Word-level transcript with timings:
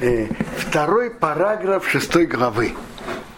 Э, 0.00 0.28
второй 0.58 1.10
параграф 1.10 1.88
шестой 1.88 2.26
главы. 2.26 2.72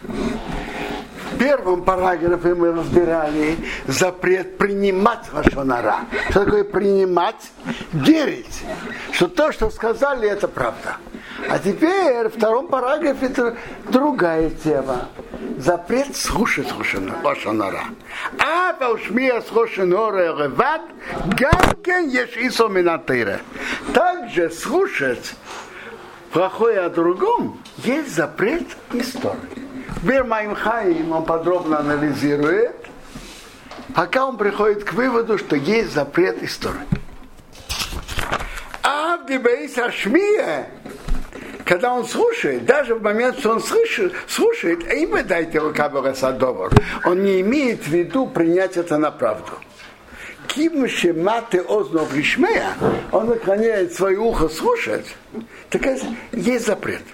В 0.02 1.38
первом 1.38 1.84
параграфе 1.84 2.54
мы 2.54 2.72
разбирали 2.72 3.56
запрет 3.86 4.58
принимать 4.58 5.20
Лашонара. 5.32 6.00
Что 6.28 6.44
такое 6.44 6.64
принимать? 6.64 7.50
Верить, 7.94 8.62
что 9.10 9.28
то, 9.28 9.52
что 9.52 9.70
сказали, 9.70 10.28
это 10.28 10.48
правда. 10.48 10.98
А 11.48 11.58
теперь 11.58 12.28
в 12.28 12.36
втором 12.36 12.66
параграфе 12.68 13.24
это 13.24 13.56
другая 13.88 14.50
тема. 14.50 15.08
Запрет 15.56 16.14
слушать 16.14 16.68
Лошонара. 17.24 17.84
А 18.38 18.74
Паушмия 18.74 19.40
с 19.40 19.50
Лошонора 19.50 20.36
Реват 20.36 20.82
Гамкен 21.38 22.06
Ешисо 22.10 22.68
Минатыра. 22.68 23.40
Также 23.94 24.50
слушать 24.50 25.32
плохое 26.32 26.80
о 26.80 26.88
другом, 26.88 27.60
есть 27.78 28.14
запрет 28.14 28.64
истории. 28.92 29.36
Бирмаим 30.02 30.54
Хаим 30.54 31.12
он 31.12 31.24
подробно 31.24 31.78
анализирует, 31.80 32.76
пока 33.94 34.26
он 34.26 34.36
приходит 34.38 34.84
к 34.84 34.92
выводу, 34.92 35.36
что 35.38 35.56
есть 35.56 35.92
запрет 35.92 36.42
истории. 36.42 36.80
А 38.82 39.18
в 39.18 39.26
Дебейса 39.26 39.90
Шмия, 39.92 40.70
когда 41.64 41.92
он 41.92 42.06
слушает, 42.06 42.64
даже 42.64 42.94
в 42.94 43.02
момент, 43.02 43.38
что 43.38 43.50
он 43.50 43.60
слышит, 43.60 44.14
слушает, 44.26 44.90
и 44.92 45.04
вы 45.06 45.22
дайте 45.22 45.60
договор, 45.60 46.72
он 47.04 47.22
не 47.22 47.40
имеет 47.42 47.82
в 47.84 47.88
виду 47.88 48.26
принять 48.26 48.76
это 48.76 48.96
на 48.96 49.10
правду. 49.10 49.52
Кимше 50.50 51.12
маты 51.12 51.60
ознов 51.60 52.12
лишмея, 52.12 52.74
он 53.12 53.28
наклоняет 53.28 53.94
свое 53.94 54.18
ухо 54.18 54.48
слушать, 54.48 55.06
так 55.68 55.86
есть 56.32 56.66
запрет. 56.66 57.04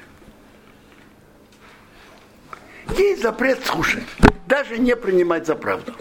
Есть 2.96 3.20
запрет 3.20 3.62
слушать, 3.66 4.04
даже 4.46 4.78
не 4.78 4.96
принимать 4.96 5.46
за 5.46 5.54
правду. 5.54 5.92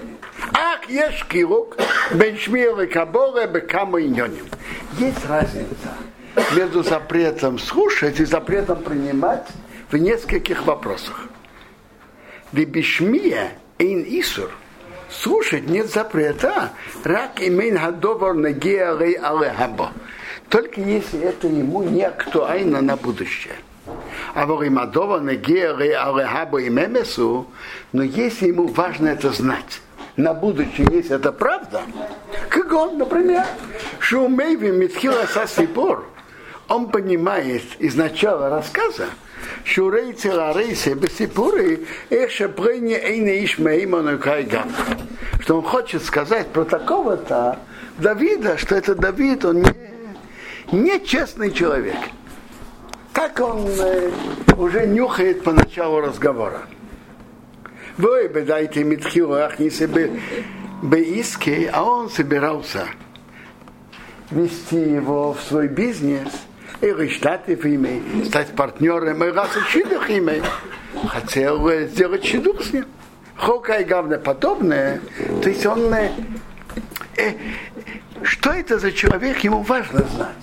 Ах, 0.53 0.89
ешь 0.89 1.25
килок, 1.25 1.75
беншмир 2.13 2.79
и 2.79 2.87
кабора, 2.87 3.47
бекаму 3.47 3.97
и 3.97 4.07
Есть 4.97 5.25
разница 5.27 5.93
между 6.55 6.83
запретом 6.83 7.59
слушать 7.59 8.17
и 8.21 8.25
запретом 8.25 8.81
принимать 8.81 9.47
в 9.91 9.97
нескольких 9.97 10.65
вопросах. 10.65 11.25
Либишмия 12.53 13.51
ин 13.77 14.05
исур– 14.07 14.51
слушать 15.09 15.67
нет 15.67 15.91
запрета. 15.91 16.71
Рак 17.03 17.41
имейн 17.41 17.77
хадовар 17.77 18.33
нагеалей 18.33 19.13
алехабо. 19.13 19.91
Только 20.49 20.81
если 20.81 21.21
это 21.21 21.47
ему 21.47 21.83
не 21.83 22.03
актуально 22.03 22.81
на 22.81 22.95
будущее. 22.95 23.55
А 24.33 24.45
воримадова 24.45 25.19
нагеалей 25.19 25.95
алехабо 25.95 26.59
и 26.59 26.69
мемесу, 26.69 27.47
но 27.91 28.03
если 28.03 28.47
ему 28.47 28.67
важно 28.67 29.09
это 29.09 29.31
знать, 29.31 29.81
на 30.17 30.33
будущее, 30.33 30.87
если 30.91 31.15
это 31.15 31.31
правда, 31.31 31.81
как 32.49 32.71
он, 32.71 32.97
например, 32.97 33.43
Шумейви 33.99 34.71
Митхила 34.71 35.25
Сасибор, 35.25 36.05
он 36.67 36.89
понимает 36.89 37.63
из 37.79 37.95
начала 37.95 38.49
рассказа, 38.49 39.07
Шурей 39.63 40.13
целарейсе 40.13 40.93
бесипуры, 40.93 41.85
эх 42.09 42.31
шапрейне 42.31 42.97
эйне 42.97 43.45
ишмаиману 43.45 44.19
кайгам. 44.19 44.71
Что 45.39 45.57
он 45.57 45.63
хочет 45.63 46.03
сказать 46.03 46.47
про 46.47 46.65
такого-то 46.65 47.59
Давида, 47.97 48.57
что 48.57 48.75
это 48.75 48.95
Давид, 48.95 49.45
он 49.45 49.61
не, 49.61 49.73
не 50.71 51.05
честный 51.05 51.51
человек. 51.51 51.97
Как 53.13 53.39
он 53.39 53.67
э, 53.67 54.11
уже 54.57 54.85
нюхает 54.85 55.43
по 55.43 55.53
началу 55.53 56.01
разговора. 56.01 56.63
Вы 57.97 58.27
бы 58.27 58.41
дайте 58.41 58.83
Митхилу 58.83 59.35
Ахнисе 59.35 59.87
Беиски, 60.83 61.69
а 61.71 61.83
он 61.83 62.09
собирался 62.09 62.87
вести 64.31 64.77
его 64.77 65.33
в 65.33 65.41
свой 65.41 65.67
бизнес– 65.67 66.29
и 66.81 67.09
штатов 67.09 67.65
ими, 67.65 68.23
стать 68.25 68.55
партнером, 68.55 69.23
и 69.23 69.31
раз 69.31 69.49
шидух 69.69 70.09
ими. 70.09 70.41
Хотел 71.07 71.69
сделать 71.87 72.25
шидух 72.25 72.63
с 72.63 72.73
ним. 72.73 72.85
Хока 73.35 73.79
и 73.79 73.83
гавна 73.83 74.17
подобное. 74.17 75.01
То 75.41 75.49
есть 75.49 75.65
он... 75.65 75.93
Э, 75.93 76.09
что 78.23 78.51
это 78.51 78.79
за 78.79 78.91
человек, 78.91 79.39
ему 79.39 79.61
важно 79.61 80.03
знать. 80.03 80.35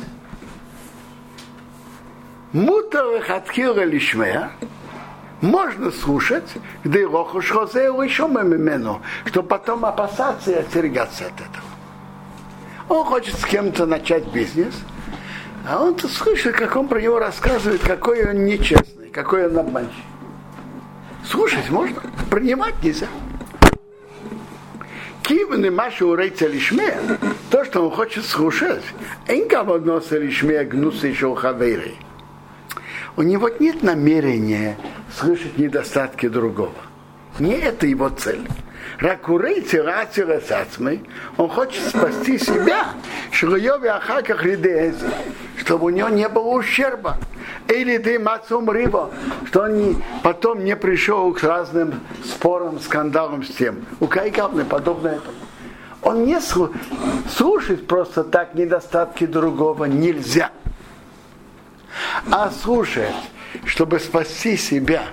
Мутар 2.52 3.22
хатхира 3.22 3.84
лишмея, 3.84 4.52
можно 5.40 5.90
слушать, 5.90 6.50
где 6.84 7.06
рохуш 7.06 7.50
хозе 7.50 7.84
еще 7.84 8.28
мемену, 8.28 9.02
что 9.24 9.42
потом 9.42 9.86
опасаться 9.86 10.50
и 10.50 10.54
остерегаться 10.54 11.26
от 11.26 11.34
этого. 11.34 11.64
Он 12.88 13.06
хочет 13.06 13.38
с 13.38 13.44
кем-то 13.44 13.86
начать 13.86 14.26
бизнес– 14.28 14.74
а 15.66 15.82
он 15.82 15.94
тут 15.94 16.10
слышит, 16.10 16.54
как 16.54 16.76
он 16.76 16.88
про 16.88 17.00
него 17.00 17.18
рассказывает, 17.18 17.82
какой 17.82 18.28
он 18.28 18.44
нечестный, 18.44 19.08
какой 19.10 19.46
он 19.46 19.58
обманщик. 19.58 20.04
Слушать 21.24 21.70
можно, 21.70 22.02
принимать 22.30 22.74
нельзя. 22.82 23.06
Кивны 25.22 25.70
Маша 25.70 26.04
урейца 26.04 26.48
лишме, 26.48 26.96
то, 27.50 27.64
что 27.64 27.82
он 27.86 27.92
хочет 27.92 28.24
слушать, 28.24 28.82
энка 29.28 29.62
водноса 29.62 30.18
лишме 30.18 30.64
гнуса 30.64 31.06
еще 31.06 31.28
у 31.28 31.34
хавейры. 31.34 31.94
У 33.16 33.22
него 33.22 33.48
нет 33.48 33.82
намерения 33.82 34.76
слышать 35.16 35.58
недостатки 35.58 36.28
другого. 36.28 36.74
Не 37.38 37.52
это 37.54 37.86
его 37.86 38.08
цель. 38.08 38.46
Ракурейцы 38.98 39.82
рацира 39.82 40.40
сацмы, 40.40 41.02
он 41.36 41.48
хочет 41.48 41.82
спасти 41.84 42.38
себя, 42.38 42.88
шилойови 43.30 43.88
ахаках 43.88 44.44
лидеэзи, 44.44 45.06
чтобы 45.62 45.86
у 45.86 45.90
него 45.90 46.08
не 46.08 46.28
было 46.28 46.48
ущерба. 46.48 47.16
Или 47.68 47.98
ты 47.98 48.18
мацум 48.18 48.70
риба, 48.70 49.10
что 49.46 49.62
он 49.62 49.78
не, 49.78 49.96
потом 50.22 50.64
не 50.64 50.76
пришел 50.76 51.32
к 51.32 51.42
разным 51.42 52.00
спорам, 52.24 52.80
скандалам 52.80 53.44
с 53.44 53.48
тем. 53.48 53.86
У 54.00 54.06
Кайгавны 54.06 54.64
подобно 54.64 55.08
этому. 55.08 55.36
Он 56.02 56.24
не 56.24 56.40
слушает 56.40 57.86
просто 57.86 58.24
так 58.24 58.54
недостатки 58.54 59.24
другого 59.24 59.84
нельзя. 59.84 60.50
А 62.30 62.50
слушать, 62.50 63.14
чтобы 63.64 64.00
спасти 64.00 64.56
себя– 64.56 65.04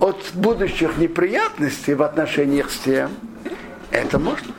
от 0.00 0.30
будущих 0.34 0.96
неприятностей 0.96 1.94
в 1.94 2.02
отношениях 2.02 2.70
с 2.70 2.78
тем, 2.78 3.10
это 3.90 4.18
можно. 4.18 4.54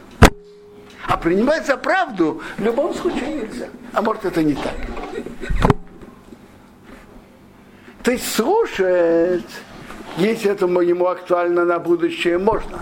А 1.11 1.17
принимать 1.17 1.65
за 1.65 1.75
правду 1.75 2.41
в 2.57 2.63
любом 2.63 2.93
случае 2.93 3.33
нельзя. 3.33 3.67
А 3.91 4.01
может 4.01 4.23
это 4.23 4.41
не 4.41 4.53
так. 4.53 4.73
Есть 8.05 8.33
слушать, 8.33 9.45
если 10.15 10.51
это 10.51 10.67
ему 10.67 11.07
актуально 11.07 11.65
на 11.65 11.79
будущее, 11.79 12.37
можно. 12.37 12.79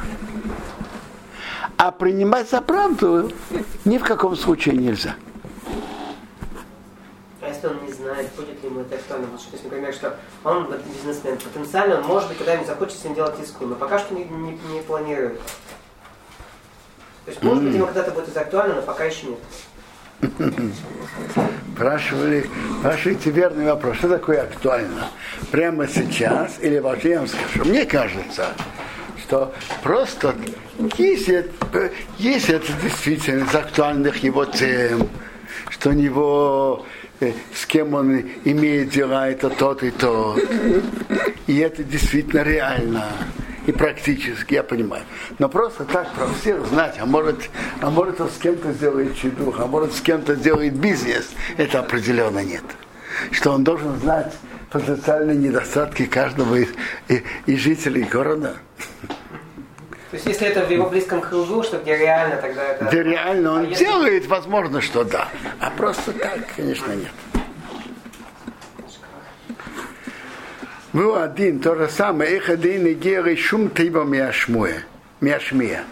А 1.77 1.91
принимать 1.91 2.47
за 2.51 2.61
правду 2.61 3.31
ни 3.83 3.97
в 3.97 4.03
каком 4.03 4.35
случае 4.35 4.77
нельзя 4.77 5.15
если 7.59 7.67
он 7.67 7.85
не 7.85 7.91
знает, 7.91 8.29
будет 8.37 8.61
ли 8.63 8.69
ему 8.69 8.81
это 8.81 8.95
актуально. 8.95 9.27
То 9.27 9.33
есть, 9.51 9.63
например, 9.63 9.93
что 9.93 10.17
он 10.43 10.73
бизнесмен, 10.85 11.37
потенциально 11.37 11.97
он, 11.97 12.05
может 12.05 12.29
когда-нибудь 12.37 12.67
захочет 12.67 12.99
с 12.99 13.03
ним 13.03 13.15
делать 13.15 13.39
иску, 13.41 13.65
но 13.65 13.75
пока 13.75 13.99
что 13.99 14.13
не, 14.13 14.23
не, 14.23 14.51
не 14.71 14.81
планирует. 14.81 15.41
То 17.25 17.31
есть, 17.31 17.43
может 17.43 17.63
быть, 17.63 17.75
ему 17.75 17.85
когда-то 17.85 18.11
будет 18.11 18.35
актуально, 18.35 18.75
но 18.75 18.81
пока 18.81 19.05
еще 19.05 19.27
нет. 19.27 19.39
Спрашивали, 21.75 22.49
спрашиваете 22.79 23.31
верный 23.31 23.65
вопрос, 23.65 23.97
что 23.97 24.09
такое 24.09 24.43
актуально? 24.43 25.07
Прямо 25.51 25.87
сейчас 25.87 26.57
или 26.59 26.79
вообще 26.79 27.11
я 27.11 27.19
вам 27.19 27.27
скажу? 27.27 27.69
Мне 27.69 27.85
кажется, 27.85 28.47
что 29.23 29.53
просто 29.81 30.35
если, 30.97 31.49
если 32.17 32.55
это 32.55 32.73
действительно 32.83 33.45
из 33.45 33.55
актуальных 33.55 34.21
его 34.23 34.43
тем, 34.43 35.07
что 35.69 35.91
у 35.91 35.93
него 35.93 36.85
Э, 37.21 37.33
с 37.53 37.65
кем 37.65 37.93
он 37.95 38.21
имеет 38.45 38.89
дела, 38.89 39.29
это 39.29 39.49
тот 39.49 39.83
и 39.83 39.91
тот. 39.91 40.39
И 41.47 41.57
это 41.57 41.83
действительно 41.83 42.43
реально 42.43 43.07
и 43.69 43.71
практически, 43.71 44.55
я 44.55 44.63
понимаю. 44.63 45.03
Но 45.37 45.47
просто 45.47 45.85
так 45.85 46.11
про 46.13 46.25
всех 46.27 46.65
знать, 46.65 46.95
а 46.99 47.05
может, 47.05 47.49
а 47.81 47.89
может 47.89 48.19
он 48.19 48.29
с 48.29 48.37
кем-то 48.37 48.73
сделает 48.73 49.15
чудух, 49.15 49.59
а 49.59 49.67
может 49.67 49.93
с 49.93 50.01
кем-то 50.01 50.35
сделает 50.35 50.73
бизнес, 50.73 51.29
это 51.57 51.79
определенно 51.79 52.39
нет. 52.39 52.63
Что 53.31 53.51
он 53.51 53.63
должен 53.63 53.99
знать 53.99 54.33
потенциальные 54.71 55.37
недостатки 55.37 56.05
каждого 56.05 56.55
из, 56.55 56.69
из, 57.07 57.21
из 57.45 57.59
жителей 57.59 58.03
города. 58.03 58.55
То 60.09 60.15
есть 60.15 60.25
если 60.25 60.47
это 60.47 60.65
в 60.65 60.71
его 60.71 60.89
близком 60.89 61.21
кругу, 61.21 61.61
что 61.61 61.77
где 61.77 61.95
реально 61.95 62.37
тогда 62.37 62.63
это... 62.63 62.85
Где 62.85 63.03
реально 63.03 63.53
он 63.53 63.63
а 63.65 63.75
делает, 63.75 64.13
если... 64.13 64.27
возможно, 64.27 64.81
что 64.81 65.03
да. 65.03 65.27
А 65.59 65.69
просто 65.69 66.11
так, 66.13 66.39
конечно, 66.55 66.91
нет. 66.93 67.11
Был 70.91 71.15
один, 71.15 71.59
то 71.59 71.75
же 71.75 71.87
самое, 71.87 72.37
их 72.37 72.49
один 72.49 72.87
и 72.87 72.93
геры 72.93 73.35
шум 73.35 73.71
мяшмуя, 73.77 74.83
мяшмия. 75.21 75.83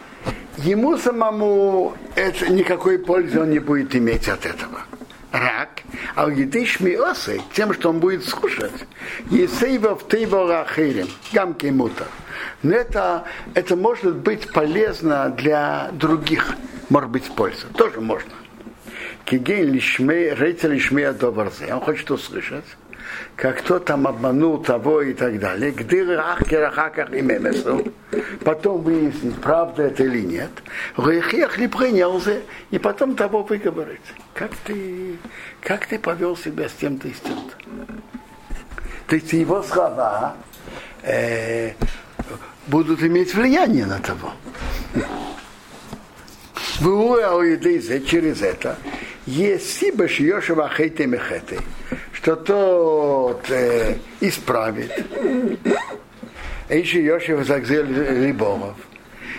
Ему 0.57 0.97
самому 0.97 1.93
это, 2.15 2.51
никакой 2.51 2.97
пользы 2.97 3.39
он 3.39 3.51
не 3.51 3.59
будет 3.59 3.95
иметь 3.95 4.27
от 4.27 4.47
этого. 4.47 4.81
Рак, 5.31 5.81
а 6.15 6.25
у 6.25 6.29
еды 6.29 6.65
шмиосы, 6.65 7.41
тем, 7.53 7.73
что 7.73 7.89
он 7.89 7.99
будет 7.99 8.25
слушать, 8.25 8.71
есейва 9.29 9.95
в 9.95 10.07
тейва 10.07 10.47
рахилем, 10.47 11.09
гамки 11.31 11.67
мутар. 11.67 12.07
Но 12.63 12.73
это, 12.73 13.25
это 13.53 13.75
может 13.75 14.15
быть 14.15 14.51
полезно 14.51 15.29
для 15.29 15.91
других, 15.91 16.55
может 16.89 17.11
быть, 17.11 17.25
польза. 17.35 17.67
Тоже 17.75 18.01
можно. 18.01 18.31
Кигей 19.25 19.63
лишмей, 19.63 20.33
лишмея 20.33 21.13
добрзе. 21.13 21.71
Он 21.71 21.81
хочет 21.81 22.09
услышать 22.09 22.65
как 23.35 23.59
кто 23.59 23.79
там 23.79 24.07
обманул 24.07 24.57
того 24.63 25.01
и 25.01 25.13
так 25.13 25.39
далее. 25.39 25.71
Гдыр 25.71 26.19
ахкерахаках 26.19 27.13
и 27.13 27.21
мемесу. 27.21 27.93
Потом 28.43 28.81
выяснить, 28.81 29.35
правда 29.35 29.83
это 29.83 30.03
или 30.03 30.21
нет. 30.21 30.51
Рехех 30.97 31.57
ли 31.57 31.67
принялся, 31.67 32.41
и 32.71 32.79
потом 32.79 33.15
того 33.15 33.43
выговорить. 33.43 34.01
Как 34.33 34.51
ты, 34.65 35.17
как 35.61 35.85
ты 35.85 35.99
повел 35.99 36.35
себя 36.37 36.69
с 36.69 36.73
тем-то 36.73 37.07
и 37.07 37.13
с 37.13 37.19
тем-то. 37.19 37.53
То 39.07 39.15
есть 39.15 39.31
его 39.33 39.63
слова 39.63 40.35
э, 41.03 41.73
будут 42.67 43.01
иметь 43.01 43.33
влияние 43.33 43.85
на 43.85 43.99
того. 43.99 44.33
Через 48.05 48.41
это, 48.41 48.77
если 49.25 49.91
бы 49.91 50.05
Йошева 50.05 50.69
хейте 50.69 51.07
мехете, 51.07 51.59
что 52.27 52.35
тот 52.35 53.49
э, 53.49 53.95
исправит. 54.19 54.91
Еще 56.69 57.01
Йошев 57.01 57.47
Загзел 57.47 57.85
Риборов 57.85 58.75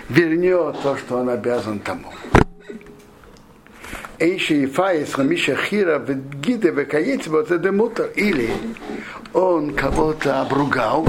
вернет 0.09 0.81
то, 0.83 0.97
что 0.97 1.19
он 1.19 1.29
обязан 1.29 1.81
тому. 1.81 2.11
Эйши 4.19 4.65
Ифаис 4.65 5.19
Рамиша 5.19 5.55
Хира 5.55 5.99
Гиде 5.99 6.71
Векаец 6.71 7.27
вот 7.27 7.51
это 7.51 7.73
мутер. 7.73 8.11
Или 8.17 8.49
он 9.35 9.75
кого-то 9.75 10.41
обругал, 10.41 11.07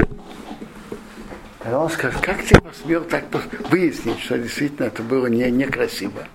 и 1.66 1.70
он 1.70 1.90
скажет, 1.90 2.20
как 2.20 2.44
ты 2.44 2.60
посмел 2.60 3.06
так 3.06 3.24
выяснить, 3.72 4.20
что 4.20 4.38
действительно 4.38 4.88
это 4.88 5.02
было 5.02 5.28
не, 5.28 5.50
некрасиво. 5.50 6.28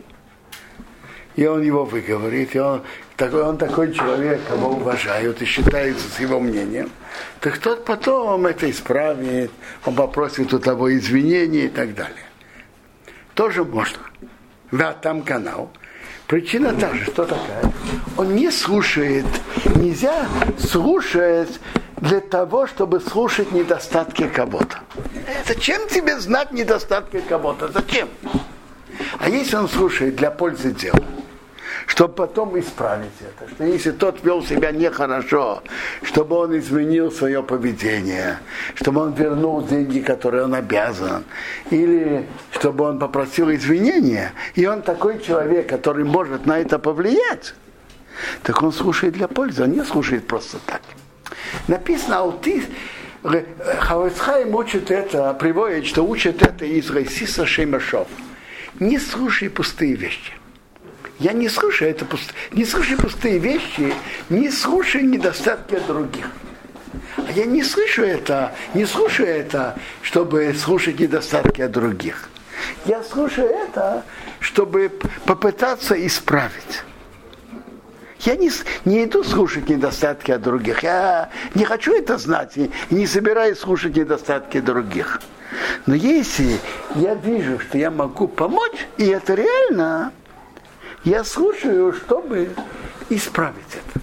И 1.37 1.45
он 1.45 1.63
его 1.63 1.85
выговорит, 1.85 2.55
и 2.55 2.61
он, 2.61 2.83
такой, 3.17 3.43
он 3.43 3.57
такой 3.57 3.93
человек, 3.93 4.41
кого 4.49 4.71
уважают 4.71 5.41
и 5.43 5.45
считается 5.45 6.09
с 6.09 6.21
его 6.21 6.41
мнением, 6.41 6.91
так 7.41 7.59
тот 7.59 7.85
потом 7.85 8.47
это 8.47 8.71
исправит, 8.71 9.51
он 9.85 9.95
попросит 9.95 10.53
у 10.53 10.59
того 10.59 10.95
извинения 10.95 11.67
и 11.67 11.69
так 11.69 11.95
далее. 11.95 12.27
Тоже 13.35 13.65
можно. 13.65 13.99
Да, 14.71 14.93
там 14.93 15.23
канал. 15.23 15.71
Причина 16.27 16.73
та 16.73 16.93
же, 16.95 17.05
что 17.05 17.25
такая? 17.25 17.73
Он 18.17 18.35
не 18.35 18.51
слушает, 18.51 19.27
нельзя 19.77 20.27
слушать 20.59 21.61
для 22.01 22.21
того, 22.21 22.67
чтобы 22.67 23.01
слушать 23.01 23.53
недостатки 23.53 24.27
кого-то. 24.29 24.79
Зачем 25.47 25.87
тебе 25.89 26.19
знать 26.19 26.53
недостатки 26.53 27.21
кого-то? 27.21 27.69
Зачем? 27.69 28.09
А 29.19 29.29
если 29.29 29.57
он 29.57 29.69
слушает 29.69 30.17
для 30.17 30.31
пользы 30.31 30.73
дела, 30.73 31.05
чтобы 31.95 32.15
потом 32.15 32.59
исправить 32.59 33.13
это. 33.21 33.49
Что 33.49 33.65
если 33.65 33.93
тот 33.93 34.25
вел 34.25 34.43
себя 34.43 34.73
нехорошо, 34.73 35.63
чтобы 36.03 36.37
он 36.37 36.59
изменил 36.59 37.13
свое 37.13 37.41
поведение, 37.41 38.41
чтобы 38.75 39.03
он 39.03 39.13
вернул 39.13 39.63
деньги, 39.63 40.01
которые 40.01 40.43
он 40.43 40.55
обязан, 40.55 41.25
или 41.71 42.27
чтобы 42.51 42.85
он 42.85 42.99
попросил 42.99 43.49
извинения, 43.53 44.33
и 44.57 44.67
он 44.67 44.83
такой 44.83 45.21
человек, 45.21 45.69
который 45.69 46.05
может 46.05 46.47
на 46.47 46.59
это 46.59 46.81
повлиять, 46.81 47.55
так 48.43 48.61
он 48.61 48.73
слушает 48.73 49.15
для 49.15 49.29
пользы, 49.29 49.63
он 49.63 49.71
не 49.71 49.85
слушает 49.85 50.27
просто 50.27 50.59
так. 50.67 50.83
Написано 51.69 52.19
аутист, 52.19 52.71
Хавацхайм 53.23 54.53
учит 54.57 54.91
это, 54.91 55.33
приводит, 55.35 55.87
что 55.87 56.03
учит 56.03 56.43
это 56.43 56.65
из 56.65 56.91
Рейсиса 56.91 57.47
Шеймашов. 57.47 58.09
Не 58.81 58.99
слушай 58.99 59.49
пустые 59.49 59.95
вещи. 59.95 60.33
Я 61.19 61.33
не 61.33 61.49
слушаю 61.49 61.91
это 61.91 62.05
пуст... 62.05 62.33
не 62.53 62.65
слушаю 62.65 62.99
пустые 62.99 63.39
вещи, 63.39 63.95
не 64.29 64.51
слушаю 64.51 65.09
недостатки 65.09 65.79
других. 65.87 66.27
А 67.17 67.31
я 67.33 67.45
не 67.45 67.63
слышу 67.63 68.03
это, 68.03 68.53
не 68.75 68.85
слушаю 68.85 69.29
это, 69.29 69.79
чтобы 70.03 70.53
слушать 70.55 70.99
недостатки 70.99 71.63
от 71.63 71.73
других. 71.73 72.29
Я 72.87 73.03
слушаю 73.03 73.49
это, 73.49 74.05
чтобы 74.41 74.91
попытаться 75.25 75.95
исправить. 76.07 76.83
Я 78.21 78.37
не, 78.37 78.51
не 78.85 79.05
иду 79.05 79.23
слушать 79.23 79.69
недостатки 79.69 80.31
от 80.31 80.43
других. 80.43 80.83
Я 80.83 81.31
не 81.55 81.65
хочу 81.65 81.95
это 81.95 82.17
знать 82.17 82.57
и 82.57 82.71
не 82.91 83.07
собираюсь 83.07 83.59
слушать 83.59 83.97
недостатки 83.97 84.61
других. 84.61 85.21
Но 85.87 85.95
если 85.95 86.59
я 86.95 87.15
вижу, 87.15 87.59
что 87.61 87.79
я 87.79 87.91
могу 87.91 88.27
помочь, 88.27 88.87
и 88.97 89.07
это 89.07 89.35
реально, 89.35 90.13
я 91.05 91.23
слушаю, 91.23 91.93
чтобы 91.93 92.51
исправить 93.11 93.75
это. 93.75 94.01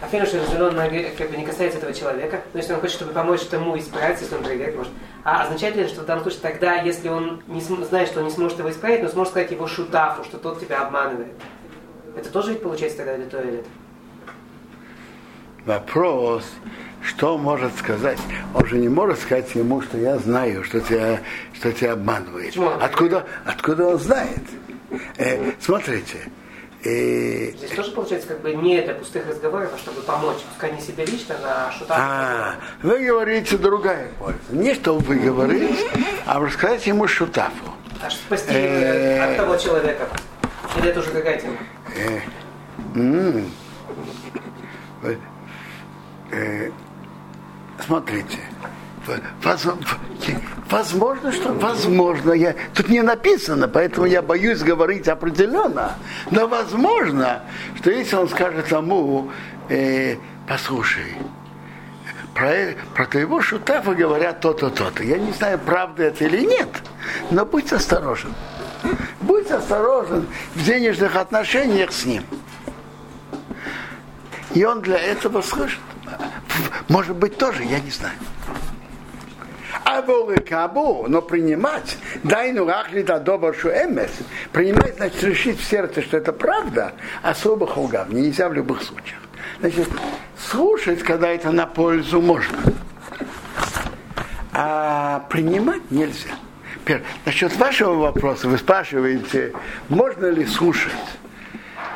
Афину 0.00 0.24
Шерзелон 0.24 0.76
как 1.18 1.30
бы 1.30 1.36
не 1.36 1.44
касается 1.44 1.78
этого 1.78 1.92
человека, 1.92 2.40
но 2.54 2.60
если 2.60 2.72
он 2.72 2.80
хочет, 2.80 2.96
чтобы 2.96 3.12
помочь 3.12 3.42
тому 3.42 3.76
исправить, 3.76 4.20
если 4.20 4.34
он 4.34 4.44
проверяет, 4.44 4.76
может. 4.76 4.92
А 5.24 5.42
означает 5.42 5.76
ли 5.76 5.82
это, 5.82 5.92
что 5.92 6.02
в 6.02 6.06
данном 6.06 6.22
случае 6.22 6.40
тогда, 6.40 6.76
если 6.76 7.08
он 7.08 7.42
не 7.48 7.60
знает, 7.60 8.08
что 8.08 8.20
он 8.20 8.26
не 8.26 8.32
сможет 8.32 8.58
его 8.58 8.70
исправить, 8.70 9.02
но 9.02 9.08
сможет 9.08 9.32
сказать 9.32 9.50
его 9.50 9.66
шутафу, 9.66 10.24
что 10.24 10.38
тот 10.38 10.60
тебя 10.60 10.82
обманывает? 10.82 11.32
Это 12.16 12.30
тоже 12.30 12.52
ведь 12.52 12.62
получается 12.62 12.98
тогда 12.98 13.16
для 13.16 13.26
то 13.26 13.42
или 13.42 13.58
это? 13.58 13.68
Вопрос, 15.66 16.44
что 17.02 17.36
может 17.36 17.76
сказать? 17.76 18.18
Он 18.54 18.64
же 18.66 18.78
не 18.78 18.88
может 18.88 19.18
сказать 19.18 19.52
ему, 19.56 19.82
что 19.82 19.98
я 19.98 20.16
знаю, 20.18 20.62
что 20.62 20.80
тебя, 20.80 21.20
что 21.52 21.72
тебя 21.72 21.94
обманывает. 21.94 22.56
Откуда, 22.80 23.26
откуда 23.44 23.86
он 23.86 23.98
знает? 23.98 24.42
Э, 25.16 25.52
смотрите. 25.60 26.18
Э, 26.84 27.50
Здесь 27.50 27.70
тоже 27.70 27.90
получается 27.90 28.28
как 28.28 28.42
бы 28.42 28.54
не 28.54 28.80
для 28.80 28.94
пустых 28.94 29.26
разговоров, 29.26 29.72
а 29.74 29.78
чтобы 29.78 30.02
помочь, 30.02 30.38
пускай 30.48 30.70
не 30.70 30.80
себе 30.80 31.04
лично, 31.04 31.34
а 31.42 31.72
что 31.72 31.84
там. 31.86 31.98
А, 32.00 32.54
вы 32.84 33.04
говорите 33.04 33.56
другая 33.56 34.08
польза. 34.20 34.38
Не 34.50 34.72
что 34.74 34.96
вы 34.96 35.16
говорите, 35.16 35.84
а 36.26 36.38
рассказать 36.38 36.86
ему 36.86 37.08
шутафу. 37.08 37.74
А 38.00 38.08
спасти 38.08 38.52
э, 38.52 39.18
от 39.32 39.36
того 39.36 39.56
человека. 39.56 40.06
Или 40.76 40.90
это 40.90 41.00
уже 41.00 41.10
какая 41.10 41.40
тема? 41.40 41.56
Смотрите, 47.84 48.38
возможно, 50.70 51.32
что 51.32 51.52
возможно, 51.52 52.32
я, 52.32 52.54
тут 52.74 52.88
не 52.88 53.02
написано, 53.02 53.68
поэтому 53.68 54.06
я 54.06 54.22
боюсь 54.22 54.62
говорить 54.62 55.08
определенно, 55.08 55.96
но 56.30 56.48
возможно, 56.48 57.42
что 57.76 57.90
если 57.90 58.16
он 58.16 58.28
скажет 58.28 58.68
тому, 58.68 59.30
э, 59.68 60.16
послушай, 60.48 61.16
про, 62.34 62.74
про 62.94 63.06
твоего 63.06 63.40
шутафа 63.40 63.94
говорят 63.94 64.40
то-то, 64.40 64.68
то-то. 64.68 65.02
Я 65.02 65.18
не 65.18 65.32
знаю, 65.32 65.58
правда 65.58 66.04
это 66.04 66.24
или 66.24 66.44
нет, 66.44 66.68
но 67.30 67.46
будь 67.46 67.72
осторожен. 67.72 68.34
Будь 69.22 69.50
осторожен 69.50 70.26
в 70.54 70.64
денежных 70.64 71.16
отношениях 71.16 71.92
с 71.92 72.04
ним. 72.04 72.24
И 74.54 74.64
он 74.64 74.82
для 74.82 74.98
этого 74.98 75.40
слышит. 75.42 75.80
Может 76.88 77.16
быть, 77.16 77.38
тоже, 77.38 77.64
я 77.64 77.80
не 77.80 77.90
знаю. 77.90 78.14
А 79.84 80.02
кабу, 80.40 81.06
но 81.08 81.22
принимать, 81.22 81.96
дай 82.24 82.52
ну 82.52 82.66
рахлита 82.66 83.20
добаршу 83.20 83.68
эмес, 83.68 84.10
принимать, 84.52 84.96
значит, 84.96 85.22
решить 85.22 85.60
в 85.60 85.64
сердце, 85.64 86.02
что 86.02 86.16
это 86.16 86.32
правда, 86.32 86.94
особо 87.22 87.66
хугав, 87.66 88.08
нельзя 88.08 88.48
в 88.48 88.52
любых 88.52 88.82
случаях. 88.82 89.20
Значит, 89.60 89.88
слушать, 90.36 91.02
когда 91.02 91.28
это 91.28 91.52
на 91.52 91.66
пользу, 91.66 92.20
можно. 92.20 92.58
А 94.52 95.20
принимать 95.30 95.90
нельзя. 95.90 96.30
Насчет 97.24 97.54
вашего 97.56 97.94
вопроса 97.94 98.48
вы 98.48 98.58
спрашиваете, 98.58 99.52
можно 99.88 100.26
ли 100.26 100.46
слушать, 100.46 100.92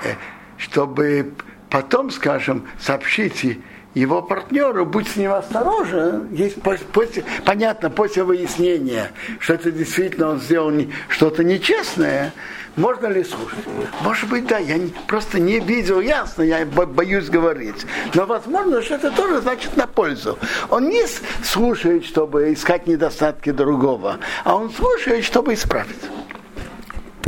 э, 0.04 0.14
чтобы 0.58 1.32
потом, 1.70 2.10
скажем, 2.10 2.68
сообщить 2.78 3.60
его 3.94 4.22
партнеру, 4.22 4.86
будь 4.86 5.08
с 5.08 5.16
ним 5.16 5.32
осторожен, 5.32 6.32
есть 6.32 6.60
после, 6.92 7.24
понятно, 7.44 7.90
после 7.90 8.22
выяснения, 8.22 9.10
что 9.40 9.54
это 9.54 9.72
действительно 9.72 10.30
он 10.30 10.40
сделал 10.40 10.72
что-то 11.08 11.42
нечестное, 11.42 12.32
можно 12.76 13.08
ли 13.08 13.24
слушать? 13.24 13.58
Может 14.02 14.30
быть, 14.30 14.46
да, 14.46 14.58
я 14.58 14.78
не, 14.78 14.92
просто 15.06 15.40
не 15.40 15.58
видел 15.58 16.00
ясно, 16.00 16.42
я 16.42 16.64
боюсь 16.64 17.28
говорить. 17.28 17.84
Но 18.14 18.26
возможно, 18.26 18.80
что 18.80 18.94
это 18.94 19.10
тоже 19.10 19.40
значит 19.40 19.76
на 19.76 19.86
пользу. 19.86 20.38
Он 20.70 20.88
не 20.88 21.04
слушает, 21.42 22.04
чтобы 22.04 22.52
искать 22.52 22.86
недостатки 22.86 23.50
другого, 23.50 24.18
а 24.44 24.54
он 24.54 24.70
слушает, 24.70 25.24
чтобы 25.24 25.54
исправить. 25.54 25.98